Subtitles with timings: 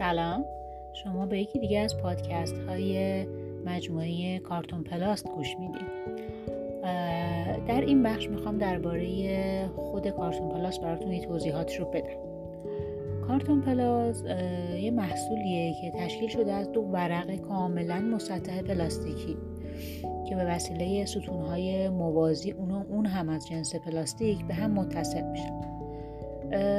[0.00, 0.44] سلام.
[0.92, 3.24] شما به یکی دیگه از پادکست های
[3.64, 5.86] مجموعه کارتون پلاست گوش می‌دید
[7.66, 12.16] در این بخش می‌خوام درباره خود کارتون پلاست براتون توضیحات رو بدم.
[13.26, 14.22] کارتون پلاس
[14.80, 19.36] یه محصولیه که تشکیل شده از دو ورق کاملا مسطح پلاستیکی
[20.28, 25.69] که به وسیله ستونهای موازی اون, اون هم از جنس پلاستیک به هم متصل میشن.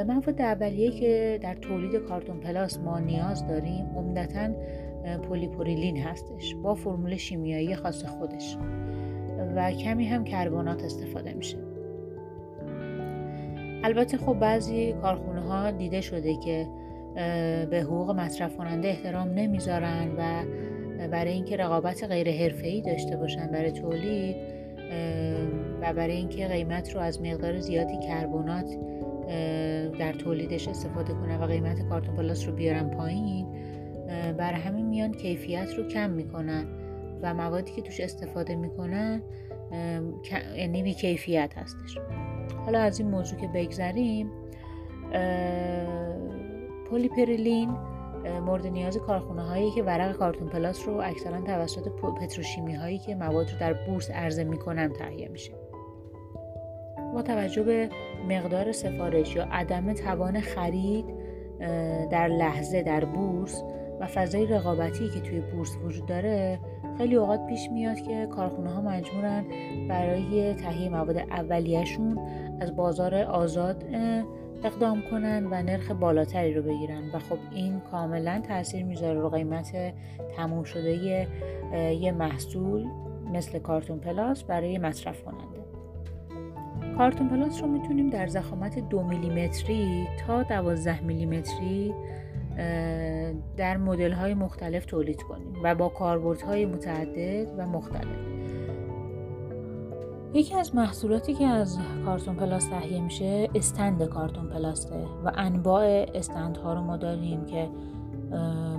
[0.08, 4.48] مواد اولیه که در تولید کارتون پلاس ما نیاز داریم عمدتا
[5.28, 8.56] پلی‌پروپیلن هستش با فرمول شیمیایی خاص خودش
[9.56, 11.58] و کمی هم کربنات استفاده میشه.
[13.84, 16.66] البته خب بعضی کارخونه ها دیده شده که
[17.70, 20.44] به حقوق مصرف کننده احترام نمی‌ذارن و
[21.08, 24.36] برای اینکه رقابت غیر حرفه‌ای داشته باشن برای تولید
[25.82, 28.76] و برای اینکه قیمت رو از مقدار زیادی کربنات
[29.98, 33.46] در تولیدش استفاده کنن و قیمت کارتون پلاس رو بیارن پایین
[34.36, 36.66] برای همین میان کیفیت رو کم می‌کنن
[37.22, 39.22] و موادی که توش استفاده می‌کنن
[40.56, 41.98] یعنی بی کیفیت هستش.
[42.64, 44.30] حالا از این موضوع که بگذریم
[46.90, 47.70] پلی‌پروپیلن
[48.46, 53.50] مورد نیاز کارخونه هایی که ورق کارتون پلاس رو اکثرا توسط پتروشیمی هایی که مواد
[53.50, 55.52] رو در بورس عرضه می‌کنن تهیه میشه.
[57.12, 57.88] با توجه به
[58.28, 61.04] مقدار سفارش یا عدم توان خرید
[62.10, 63.62] در لحظه در بورس
[64.00, 66.58] و فضای رقابتی که توی بورس وجود داره
[66.98, 69.44] خیلی اوقات پیش میاد که کارخونه ها مجبورن
[69.88, 72.18] برای تهیه مواد اولیهشون
[72.60, 73.84] از بازار آزاد
[74.64, 77.10] اقدام کنن و نرخ بالاتری رو بگیرن.
[77.14, 79.94] و خب این کاملا تاثیر می‌ذاره رو قیمت
[80.36, 81.26] تموم شده
[82.00, 82.86] یه محصول
[83.32, 85.61] مثل کارتون پلاس برای مصرف کننده
[86.98, 91.94] کارتون پلاس رو می‌تونیم در ضخامت دو میلیمتری تا دوازده میلیمتری
[93.56, 98.16] در مدل های مختلف تولید کنیم و با کاربردهای متعدد و مختلف.
[100.34, 106.74] یکی از محصولاتی که از کارتون پلاس تهیه میشه استند کارتون پلاسته و انواع استندها
[106.74, 107.68] رو ما داریم که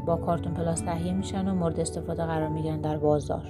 [0.06, 3.44] با کارتون پلاس تهیه میشن و مورد استفاده قرار می‌گیرن در بازار.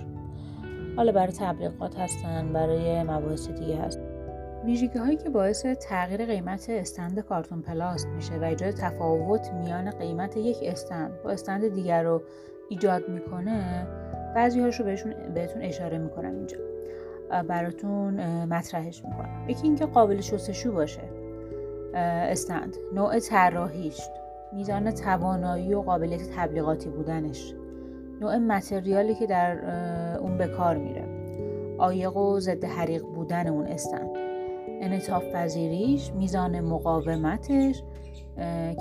[0.97, 3.99] حالا برای تبلیغات هستن برای مباحث دیگه هست.
[4.65, 10.37] ویژگی هایی که باعث تغییر قیمت استند کارتون پلاست میشه و ایجاد تفاوت میان قیمت
[10.37, 12.21] یک استند با استند دیگر رو
[12.69, 13.87] ایجاد می‌کنه
[14.35, 16.57] بعضی هاش رو بهشون بهتون اشاره می‌کنم اینجا.
[17.47, 19.45] براتون مطرحش می‌کنم.
[19.49, 21.01] یکی اینکه قابل شستشو باشه.
[21.93, 22.77] استند.
[22.93, 24.01] نوع طراحیش.
[24.53, 27.53] میزان توانایی و قابلیت تبلیغاتی بودنش.
[28.21, 29.57] نوع متریالی که در
[30.19, 31.03] اون به کار میره.
[31.77, 34.09] آیق و ضد حریق بودن اون استند.
[34.83, 37.83] انعطاف پذیریش میزان مقاومتش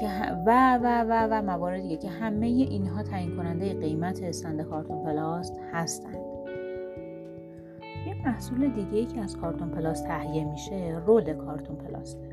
[0.01, 0.09] که
[0.47, 5.61] و و و و موارد دیگه که همه اینها تعیین کننده قیمت استند کارتون پلاست
[5.73, 6.19] هستند.
[8.07, 12.29] یه محصول دیگه ای که از کارتون پلاست تهیه میشه رول کارتون پلاسته.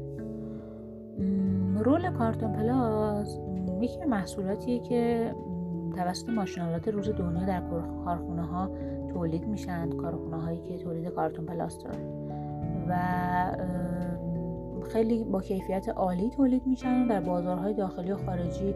[1.78, 3.42] رول کارتون پلاست
[3.82, 5.34] یکی محصولاتیه که
[5.96, 7.62] توسط ماشینالات روز دنیا در
[8.06, 8.70] کارخونه ها
[9.14, 12.39] تولید میشن کارخونه هایی که تولید کارتون پلاست دارن.
[12.90, 12.96] و
[14.94, 18.76] خیلی با کیفیت عالی تولید میشن و در بازارهای داخلی و خارجی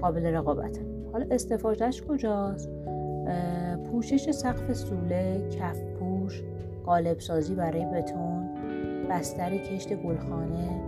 [0.00, 0.78] قابل رقابت
[1.12, 2.70] حالا استفادهش کجاست؟
[3.90, 6.42] پوشش سقف سوله کف پوش
[6.86, 8.48] قالب سازی برای بتون
[9.10, 10.80] بستر کشت گلخانه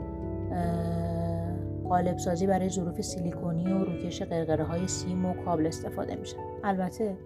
[1.88, 6.36] قالب سازی برای ظروف سیلیکونی و روکش قرقره های سیم و کابل استفاده میشه.
[6.64, 7.16] البته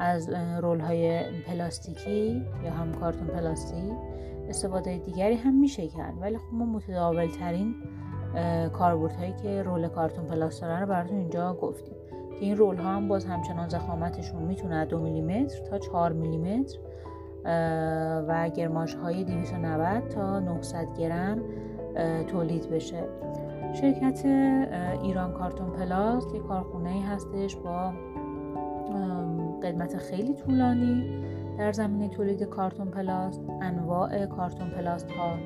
[0.00, 0.30] از
[0.62, 3.92] رول های پلاستیکی یا هم کارتون پلاستیک
[4.48, 6.14] استفاده دیگری هم میشه کرد.
[6.20, 7.74] ولی خب ما متداول ترین
[8.72, 11.94] کاربرد هایی که رول کارتون پلاس دارن رو براتون اینجا گفتیم.
[12.30, 16.78] که این رول ها هم باز همچنان زخامتشون می‌تونه 2 میلیمتر تا 4 میلیمتر
[18.28, 21.42] و گرماش های 290 تا 900 گرم
[22.26, 23.04] تولید بشه.
[23.80, 24.24] شرکت
[25.02, 27.92] ایران کارتون پلاس یک کارخونه هستش با
[29.62, 31.20] قدمت خیلی طولانی.
[31.58, 35.36] در زمینه تولید کارتون پلاست انواع کارتون پلاست ها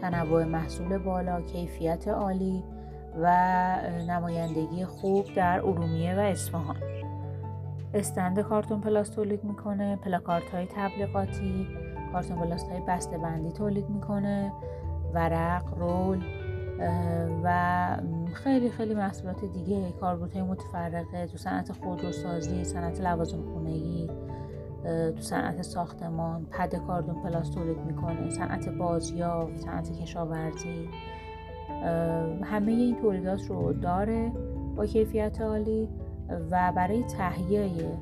[0.00, 2.64] تنوع محصول بالا کیفیت عالی
[3.20, 3.26] و
[4.08, 6.76] نمایندگی خوب در ارومیه و اصفهان.
[7.94, 11.66] استند کارتون پلاست تولید می‌کنه پلاکارت های تبلیغاتی
[12.12, 14.52] کارتون پلاست های بسته بندی تولید می‌کنه
[15.14, 16.22] ورق رول
[17.44, 17.96] و
[18.34, 24.10] خیلی خیلی محصولات دیگه های متفرقه تو صنعت خودروسازی صنعت لوازم خونگی
[25.16, 30.88] تو صنعت ساختمان پد کارتون پلاس تولید می‌کنه صنعت بازیافت صنعت کشاورزی.
[32.42, 34.32] همه این تولیدات رو داره
[34.76, 35.88] با کیفیت عالی
[36.50, 37.98] و برای تهیه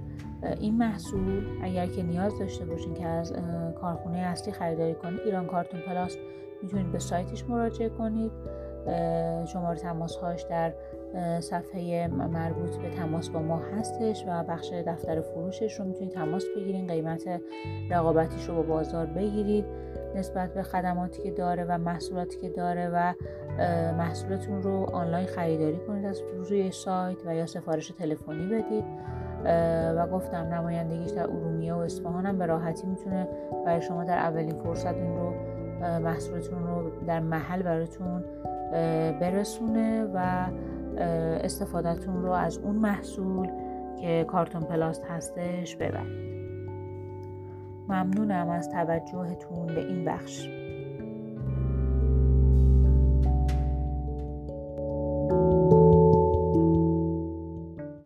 [0.60, 3.32] این محصول اگر که نیاز داشته باشین که از
[3.80, 6.16] کارخونه اصلی خریداری کنید ایران کارتون پلاس
[6.62, 8.32] می‌تونید به سایتش مراجعه کنید.
[9.44, 10.72] شماره تماس هاش در
[11.40, 16.90] صفحه مربوط به تماس با ما هستش و بخش دفتر فروشش رو می‌تونید تماس بگیرید
[16.90, 17.40] قیمت
[17.90, 19.64] رقابتیش رو با بازار بگیرید.
[20.14, 23.12] نسبت به خدماتی که داره و محصولاتی که داره و
[23.92, 28.84] محصولتون رو آنلاین خریداری کنید از روی سایت و یا سفارش تلفنی بدید.
[29.96, 33.28] و گفتم نمایندگیش در ارومیه و اصفهان هم به راحتی می‌تونه
[33.66, 35.32] برای شما در اولین فرصت این رو
[35.80, 38.24] محصولتون رو در محل براتون
[39.20, 40.46] برسونه و
[41.42, 43.48] استفادهتون رو از اون محصول
[44.00, 46.26] که کارتون پلاست هستش ببرید.
[47.88, 50.48] ممنونم از توجهتون به این بخش.